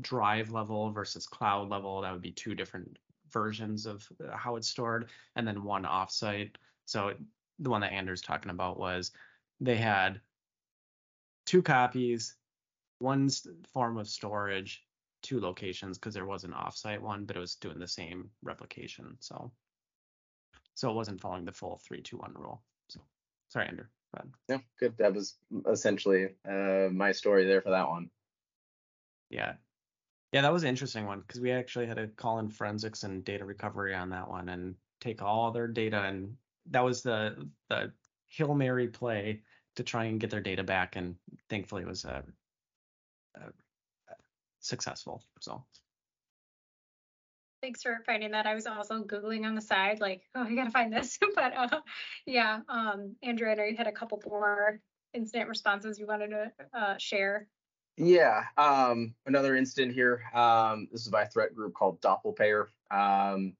[0.00, 2.98] drive level versus cloud level, that would be two different
[3.32, 6.52] versions of uh, how it's stored, and then one offsite.
[6.84, 7.12] So
[7.58, 9.12] the one that Andrew's talking about was
[9.60, 10.20] they had
[11.46, 12.34] two copies,
[12.98, 13.28] one
[13.72, 14.84] form of storage,
[15.22, 19.16] two locations because there was an offsite one, but it was doing the same replication.
[19.20, 19.52] So
[20.74, 22.62] so it wasn't following the full three two one rule.
[22.88, 23.00] So
[23.48, 23.86] sorry, Andrew.
[24.48, 24.96] Yeah, good.
[24.98, 28.10] That was essentially uh, my story there for that one.
[29.30, 29.54] Yeah.
[30.32, 33.24] Yeah, that was an interesting one because we actually had to call in forensics and
[33.24, 36.34] data recovery on that one and take all their data and
[36.70, 37.92] that was the the
[38.28, 39.42] Hail Mary play
[39.76, 41.16] to try and get their data back and
[41.50, 42.22] thankfully it was uh,
[43.36, 43.50] uh,
[44.60, 45.22] successful.
[45.40, 45.64] So
[47.62, 48.44] Thanks for finding that.
[48.44, 51.16] I was also Googling on the side, like, oh, I gotta find this.
[51.36, 51.80] but uh,
[52.26, 54.80] yeah, um, Andrew, I know you had a couple more
[55.14, 57.46] incident responses you wanted to uh, share.
[57.96, 60.22] Yeah, um, another incident here.
[60.34, 62.68] Um, this is by a threat group called DoppelPaymer.
[62.90, 63.54] Um,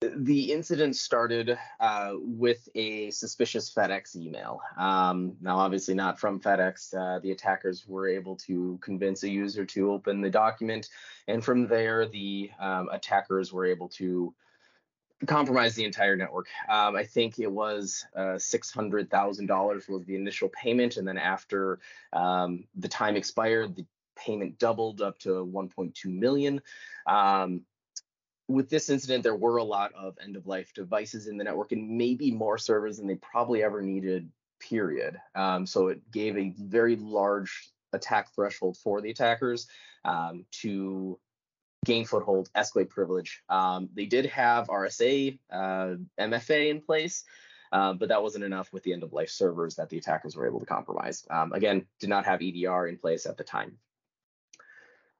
[0.00, 4.60] the incident started uh, with a suspicious FedEx email.
[4.76, 6.94] Um, now, obviously, not from FedEx.
[6.94, 10.88] Uh, the attackers were able to convince a user to open the document,
[11.28, 14.34] and from there, the um, attackers were able to
[15.24, 16.48] compromise the entire network.
[16.68, 21.78] Um, I think it was uh, $600,000 was the initial payment, and then after
[22.12, 26.60] um, the time expired, the payment doubled up to 1.2 million.
[27.06, 27.62] Um,
[28.48, 31.72] with this incident, there were a lot of end of life devices in the network
[31.72, 35.20] and maybe more servers than they probably ever needed, period.
[35.34, 39.66] Um, so it gave a very large attack threshold for the attackers
[40.04, 41.18] um, to
[41.84, 43.42] gain foothold, escalate privilege.
[43.48, 47.24] Um, they did have RSA, uh, MFA in place.
[47.72, 50.46] Uh, but that wasn't enough with the end of life servers that the attackers were
[50.46, 51.26] able to compromise.
[51.28, 53.78] Um, again, did not have EDR in place at the time.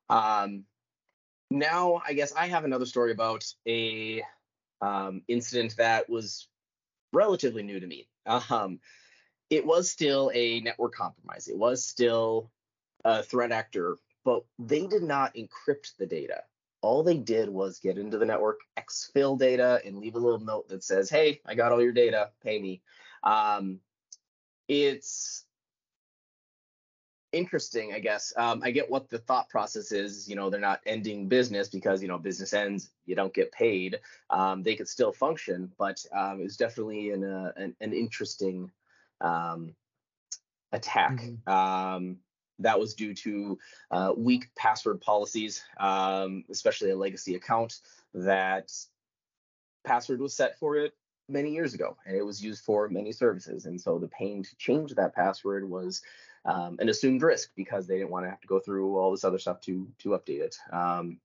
[0.08, 0.64] Um,
[1.50, 4.22] now I guess I have another story about a
[4.80, 6.48] um, incident that was
[7.12, 8.08] relatively new to me.
[8.50, 8.80] Um,
[9.50, 11.48] it was still a network compromise.
[11.48, 12.50] It was still
[13.04, 16.42] a threat actor, but they did not encrypt the data.
[16.82, 20.68] All they did was get into the network, exfil data, and leave a little note
[20.68, 22.30] that says, "Hey, I got all your data.
[22.42, 22.82] Pay me."
[23.22, 23.78] Um,
[24.66, 25.44] it's
[27.30, 28.32] interesting, I guess.
[28.36, 30.28] Um, I get what the thought process is.
[30.28, 34.00] You know, they're not ending business because you know business ends, you don't get paid.
[34.30, 38.72] Um, they could still function, but um, it's definitely an, uh, an, an interesting
[39.20, 39.76] um,
[40.72, 41.20] attack.
[41.46, 41.52] Mm-hmm.
[42.58, 43.58] That was due to
[43.90, 47.80] uh, weak password policies, um, especially a legacy account
[48.14, 48.72] that
[49.84, 50.94] password was set for it
[51.28, 54.56] many years ago and it was used for many services and so the pain to
[54.58, 56.00] change that password was
[56.46, 59.24] um, an assumed risk because they didn't want to have to go through all this
[59.24, 60.56] other stuff to to update it.
[60.72, 61.18] Um,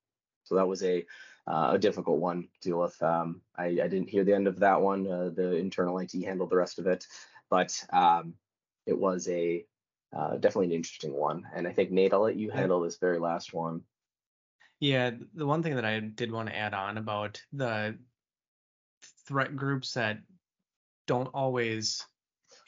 [0.43, 1.05] so that was a
[1.47, 3.01] uh, a difficult one to deal with.
[3.01, 5.07] Um, I, I, didn't hear the end of that one.
[5.07, 7.07] Uh, the internal IT handled the rest of it,
[7.49, 8.35] but um,
[8.85, 9.65] it was a
[10.15, 11.47] uh, definitely an interesting one.
[11.55, 13.81] And I think Nate, I'll let you handle this very last one.
[14.79, 17.97] Yeah, the one thing that I did want to add on about the
[19.27, 20.19] threat groups that
[21.07, 22.05] don't always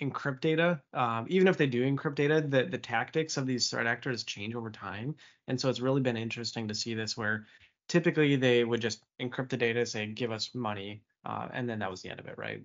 [0.01, 0.82] encrypt data.
[0.93, 4.56] Um, even if they do encrypt data, the, the tactics of these threat actors change
[4.56, 5.15] over time.
[5.47, 7.47] And so it's really been interesting to see this where
[7.89, 11.91] typically they would just encrypt the data, say, give us money, uh, and then that
[11.91, 12.62] was the end of it, right?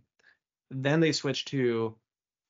[0.70, 1.96] Then they switch to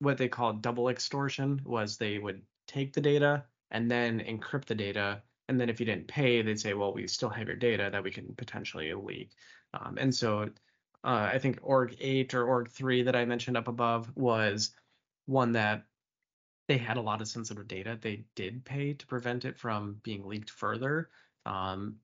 [0.01, 4.75] what they call double extortion, was they would take the data and then encrypt the
[4.75, 5.23] data.
[5.49, 8.03] And then if you didn't pay, they'd say, well, we still have your data that
[8.03, 9.31] we can potentially leak.
[9.75, 10.51] Um, and so
[11.05, 14.73] uh, I think org 8 or org 3 that I mentioned up above was
[15.27, 15.85] one that
[16.69, 17.99] they had a lot of sensitive data.
[18.01, 21.09] They did pay to prevent it from being leaked further.
[21.47, 21.97] Um,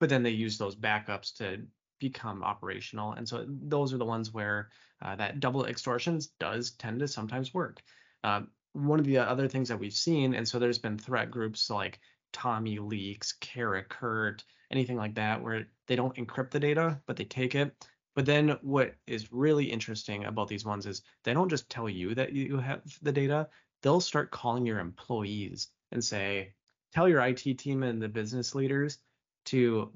[0.00, 1.62] but then they used those backups to
[1.98, 3.12] become operational.
[3.12, 4.70] And so those are the ones where
[5.02, 7.82] uh, that double extortions does tend to sometimes work.
[8.24, 11.70] Uh, one of the other things that we've seen, and so there's been threat groups
[11.70, 12.00] like
[12.32, 17.54] Tommy Leaks, Karakurt, anything like that, where they don't encrypt the data, but they take
[17.54, 17.74] it.
[18.14, 22.14] But then what is really interesting about these ones is they don't just tell you
[22.16, 23.48] that you have the data,
[23.82, 26.52] they'll start calling your employees and say,
[26.92, 28.98] tell your IT team and the business leaders
[29.46, 29.92] to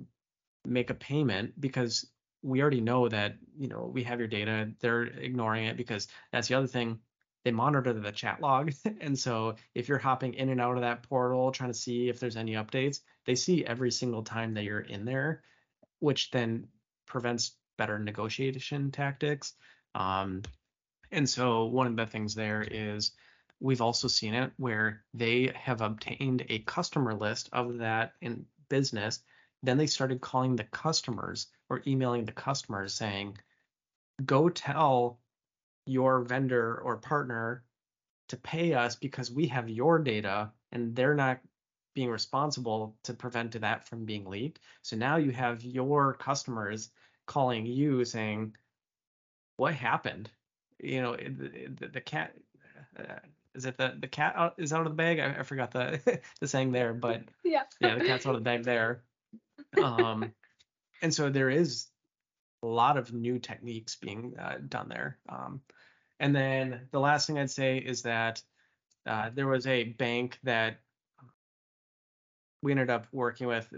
[0.64, 2.06] make a payment because
[2.42, 4.70] we already know that, you know, we have your data.
[4.80, 7.00] They're ignoring it because that's the other thing
[7.44, 8.72] they monitor the chat log.
[9.00, 12.20] and so if you're hopping in and out of that portal trying to see if
[12.20, 15.42] there's any updates, they see every single time that you're in there,
[16.00, 16.68] which then
[17.06, 19.54] prevents better negotiation tactics.
[19.94, 20.42] Um,
[21.10, 23.12] And so one of the things there is
[23.60, 29.20] we've also seen it where they have obtained a customer list of that in business.
[29.62, 33.38] Then they started calling the customers or emailing the customers saying,
[34.24, 35.18] go tell
[35.86, 37.64] your vendor or partner
[38.28, 41.40] to pay us because we have your data and they're not
[41.94, 44.60] being responsible to prevent that from being leaked.
[44.82, 46.90] So now you have your customers
[47.26, 48.56] calling you saying,
[49.56, 50.30] "What happened?
[50.78, 52.34] You know, the, the cat
[52.98, 53.16] uh,
[53.54, 55.18] is it the the cat out, is out of the bag?
[55.18, 58.44] I, I forgot the the saying there, but yeah, yeah, the cat's out of the
[58.44, 59.02] bag there.
[59.80, 60.32] Um,
[61.02, 61.86] and so there is
[62.62, 65.18] a lot of new techniques being uh, done there.
[65.28, 65.60] Um,
[66.20, 68.42] and then the last thing I'd say is that
[69.06, 70.78] uh, there was a bank that
[72.62, 73.68] we ended up working with.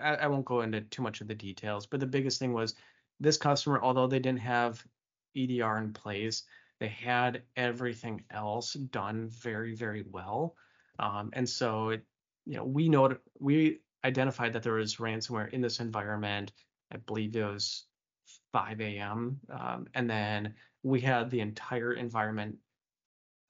[0.00, 2.74] I, I, won't go into too much of the details, but the biggest thing was
[3.20, 4.84] this customer, although they didn't have
[5.36, 6.42] EDR in place,
[6.80, 10.56] they had everything else done very, very well.
[10.98, 12.02] Um, and so, it,
[12.44, 16.52] you know, we know we identified that there was ransomware in this environment.
[16.92, 17.84] I believe it was
[18.52, 19.40] 5 a.m.
[19.50, 22.56] Um, and then we had the entire environment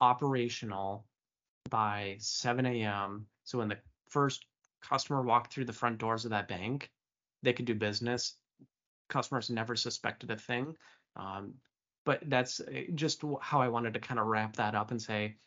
[0.01, 1.05] operational
[1.69, 3.25] by 7 a.m.
[3.43, 3.77] So when the
[4.09, 4.45] first
[4.81, 6.91] customer walked through the front doors of that bank,
[7.41, 8.35] they could do business.
[9.09, 10.75] Customers never suspected a thing.
[11.15, 11.55] Um,
[12.05, 15.37] but that's eh, just how I wanted to kind of wrap that up and say,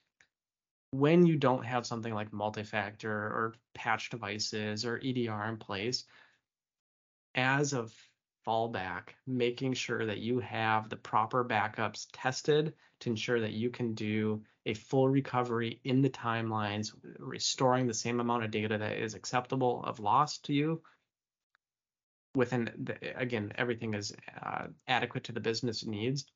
[0.98, 6.04] when you don't have something like multi-factor or patch devices or EDR in place,
[7.34, 7.86] as a
[8.46, 13.94] fallback, making sure that you have the proper backups tested to ensure that you can
[13.94, 19.14] do a full recovery in the timelines, restoring the same amount of data that is
[19.14, 20.80] acceptable of loss to you.
[22.34, 26.26] Within, the, again, everything is uh, adequate to the business needs.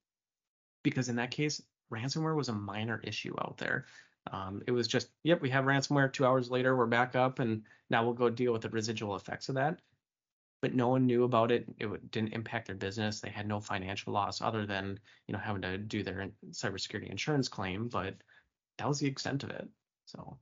[0.82, 3.86] Because in that case, ransomware was a minor issue out there.
[4.30, 6.12] Um, it was just, yep, we have ransomware.
[6.12, 9.48] Two hours later, we're back up, and now we'll go deal with the residual effects
[9.48, 9.80] of that
[10.60, 11.66] but no one knew about it.
[11.78, 13.20] It didn't impact their business.
[13.20, 17.48] They had no financial loss other than you know having to do their cybersecurity insurance
[17.48, 18.14] claim, but
[18.78, 19.68] that was the extent of it.
[20.06, 20.38] So.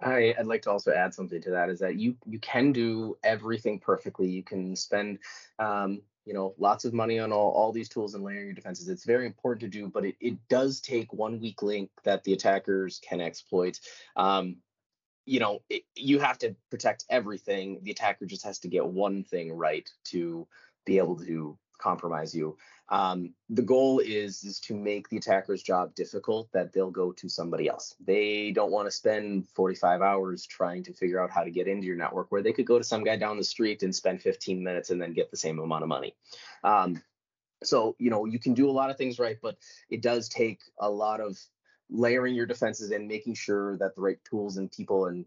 [0.00, 3.16] I, would like to also add something to that is that you you can do
[3.22, 4.28] everything perfectly.
[4.28, 5.20] You can spend
[5.60, 8.88] um, you know lots of money on all, all these tools and layering your defenses.
[8.88, 12.32] It's very important to do, but it, it does take one weak link that the
[12.32, 13.78] attackers can exploit.
[14.16, 14.56] Um,
[15.26, 17.80] you know, it, you have to protect everything.
[17.82, 20.46] The attacker just has to get one thing right to
[20.84, 22.56] be able to compromise you.
[22.88, 27.28] Um, the goal is is to make the attacker's job difficult that they'll go to
[27.28, 27.94] somebody else.
[28.00, 31.86] They don't want to spend 45 hours trying to figure out how to get into
[31.86, 34.62] your network where they could go to some guy down the street and spend 15
[34.62, 36.14] minutes and then get the same amount of money.
[36.62, 37.02] Um,
[37.62, 39.56] so you know you can do a lot of things right, but
[39.90, 41.38] it does take a lot of
[41.90, 45.26] layering your defenses and making sure that the right tools and people and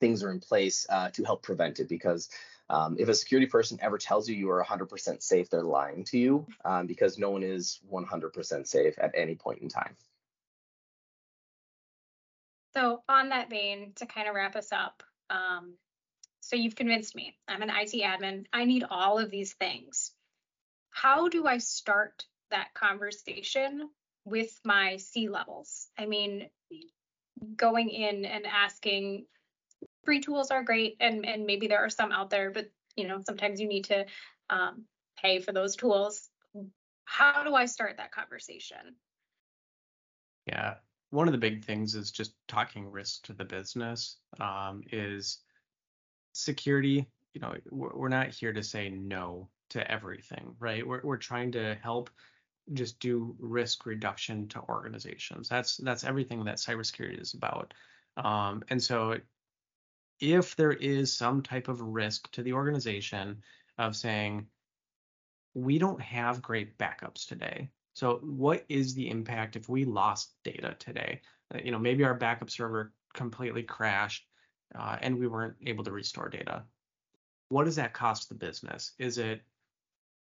[0.00, 2.28] things are in place uh, to help prevent it because
[2.68, 6.18] um, if a security person ever tells you you are 100% safe, they're lying to
[6.18, 9.96] you um, because no one is 100% safe at any point in time.
[12.74, 15.74] So, on that vein, to kind of wrap us up, um,
[16.40, 17.36] so you've convinced me.
[17.48, 18.44] I'm an IT admin.
[18.52, 20.12] I need all of these things.
[20.90, 23.88] How do I start that conversation
[24.26, 25.88] with my C levels.
[25.96, 26.50] I mean,
[27.56, 29.26] going in and asking
[30.06, 33.20] free tools are great and and maybe there are some out there but you know
[33.26, 34.06] sometimes you need to
[34.48, 34.84] um,
[35.20, 36.30] pay for those tools
[37.04, 38.96] how do i start that conversation
[40.46, 40.74] yeah
[41.10, 45.40] one of the big things is just talking risk to the business um, is
[46.32, 51.52] security you know we're not here to say no to everything right we're, we're trying
[51.52, 52.08] to help
[52.72, 55.48] just do risk reduction to organizations.
[55.48, 57.74] That's that's everything that cybersecurity is about.
[58.16, 59.18] Um, and so,
[60.20, 63.42] if there is some type of risk to the organization
[63.78, 64.46] of saying
[65.54, 70.76] we don't have great backups today, so what is the impact if we lost data
[70.78, 71.20] today?
[71.54, 74.26] Uh, you know, maybe our backup server completely crashed
[74.78, 76.64] uh, and we weren't able to restore data.
[77.48, 78.92] What does that cost the business?
[78.98, 79.42] Is it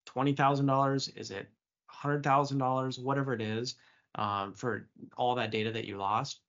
[0.06, 1.10] twenty thousand dollars?
[1.10, 1.50] Is it
[1.88, 3.76] hundred thousand dollars, whatever it is,
[4.16, 6.40] um, for all that data that you lost,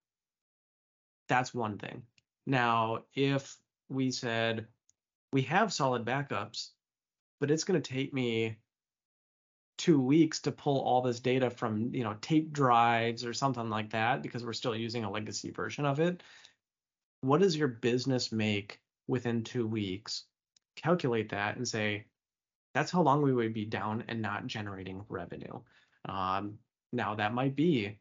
[1.29, 2.03] that's one thing.
[2.47, 3.57] Now, if
[3.89, 4.67] we said
[5.33, 6.71] we have solid backups,
[7.41, 8.57] but it's going to take me
[9.79, 13.91] two weeks to pull all this data from you know tape drives or something like
[13.91, 16.23] that because we're still using a legacy version of it
[17.23, 18.79] what does your business make
[19.09, 20.25] within two weeks
[20.77, 22.05] calculate that and say
[22.75, 25.61] that's how long we would be down and not generating revenue.
[26.09, 26.59] Um,
[26.93, 27.99] now that might be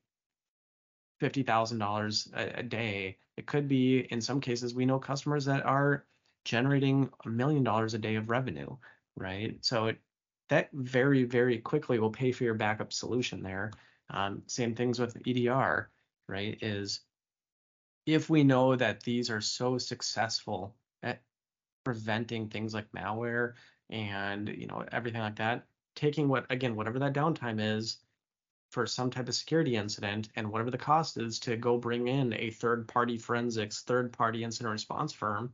[1.20, 3.17] fifty thousand dollars a day.
[3.38, 6.05] It could be in some cases we know customers that are
[6.45, 8.76] generating a million dollars a day of revenue,
[9.15, 9.57] right?
[9.61, 9.97] So it,
[10.49, 13.72] that very very quickly will pay for your backup solution there.
[14.09, 15.89] Um, same things with EDR,
[16.28, 16.57] right?
[16.61, 17.01] Is
[18.05, 21.22] if we know that these are so successful at
[21.84, 23.53] preventing things like malware
[23.89, 25.65] and you know everything like that,
[25.95, 27.97] taking what again whatever that downtime is
[28.70, 32.34] for some type of security incident and whatever the cost is to go bring in
[32.34, 35.51] a third party forensics, third party incident response firm,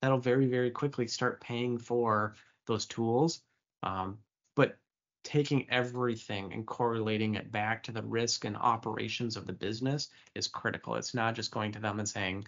[0.00, 2.34] that'll very, very quickly start paying for
[2.66, 3.42] those tools.
[3.82, 4.18] Um,
[4.56, 4.78] but
[5.22, 10.48] taking everything and correlating it back to the risk and operations of the business is
[10.48, 10.94] critical.
[10.94, 12.46] It's not just going to them and saying,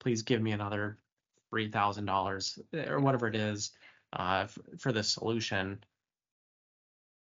[0.00, 0.98] please give me another
[1.52, 3.72] $3,000 or whatever it is
[4.12, 5.82] uh, f- for the solution.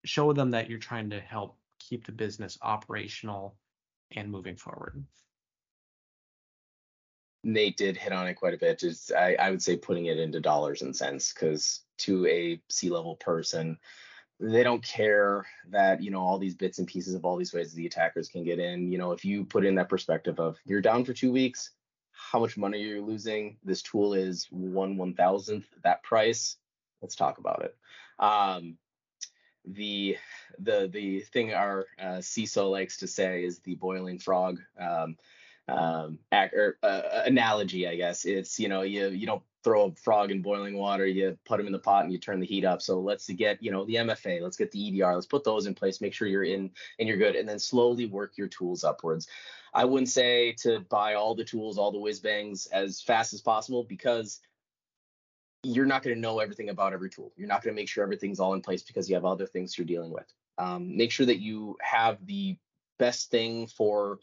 [0.05, 1.58] Show them that you're trying to help
[1.89, 3.55] keep the business operational
[4.15, 5.03] and moving forward.
[7.43, 8.83] Nate did hit on it quite a bit.
[9.17, 13.77] I, I would say putting it into dollars and cents because to a C-level person,
[14.41, 17.73] they don't care that you know all these bits and pieces of all these ways
[17.73, 18.91] the attackers can get in.
[18.91, 21.71] You know, if you put in that perspective of you're down for two weeks,
[22.11, 23.57] how much money you're you losing?
[23.63, 26.57] This tool is one one thousandth that price.
[27.01, 27.75] Let's talk about it.
[28.19, 28.77] Um,
[29.65, 30.17] the
[30.59, 35.17] the the thing our uh, CISO likes to say is the boiling frog um,
[35.67, 38.25] um, ac- or, uh, analogy, I guess.
[38.25, 41.67] It's you know you you don't throw a frog in boiling water, you put them
[41.67, 42.81] in the pot and you turn the heat up.
[42.81, 45.75] So let's get you know the MFA, let's get the EDR, let's put those in
[45.75, 49.27] place, make sure you're in and you're good, and then slowly work your tools upwards.
[49.73, 53.41] I wouldn't say to buy all the tools, all the whiz bangs as fast as
[53.41, 54.39] possible because
[55.63, 57.31] you're not going to know everything about every tool.
[57.35, 59.77] You're not going to make sure everything's all in place because you have other things
[59.77, 60.31] you're dealing with.
[60.57, 62.57] Um, make sure that you have the
[62.97, 64.19] best thing for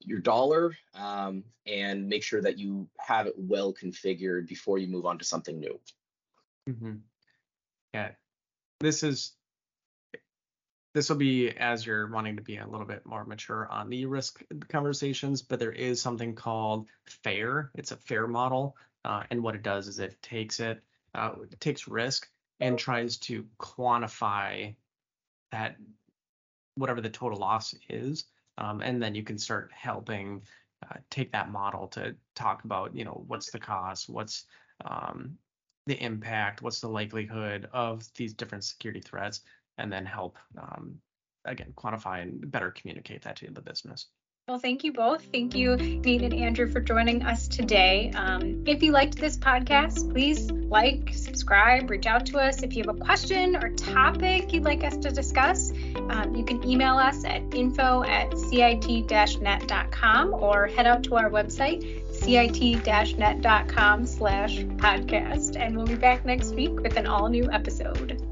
[0.00, 5.06] your dollar um, and make sure that you have it well configured before you move
[5.06, 5.78] on to something new.
[6.68, 6.94] Mm-hmm.
[7.94, 8.10] Yeah,
[8.80, 9.32] this is
[10.94, 14.06] this will be as you're wanting to be a little bit more mature on the
[14.06, 16.86] risk conversations, but there is something called
[17.22, 17.70] FAIR.
[17.74, 20.82] It's a FAIR model, uh, and what it does is it takes it,
[21.14, 22.28] uh, it takes risk
[22.60, 24.74] and tries to quantify
[25.52, 25.76] that
[26.76, 28.24] whatever the total loss is,
[28.58, 30.42] um, and then you can start helping
[30.88, 34.44] uh, take that model to talk about, you know, what's the cost, what's
[34.84, 35.36] um,
[35.86, 39.40] the impact, what's the likelihood of these different security threats,
[39.78, 40.94] and then help um,
[41.44, 44.06] again quantify and better communicate that to the business.
[44.50, 45.22] Well, thank you both.
[45.32, 48.10] Thank you, Nate and Andrew, for joining us today.
[48.16, 52.64] Um, if you liked this podcast, please like, subscribe, reach out to us.
[52.64, 55.70] If you have a question or topic you'd like us to discuss,
[56.08, 62.12] um, you can email us at info at cit-net.com or head out to our website,
[62.12, 65.56] cit-net.com slash podcast.
[65.60, 68.29] And we'll be back next week with an all new episode.